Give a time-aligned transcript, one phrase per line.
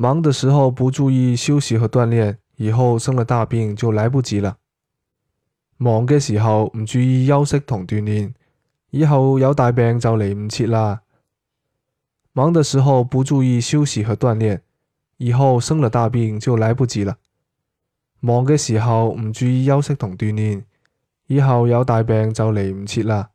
[0.00, 4.58] 忙的时候不注意休息和锻炼，以后生了大病就来不及了。
[5.76, 8.32] 忙嘅时候唔注意休息同锻炼，
[8.90, 11.00] 以后有大病就嚟唔切啦。
[12.32, 14.62] 忙的时候不注意休息和锻炼，
[15.16, 17.16] 以后生了大病就来不及了。
[18.20, 20.64] 忙嘅时候唔注意休息同锻炼，
[21.26, 23.30] 以后有大病就嚟唔切啦。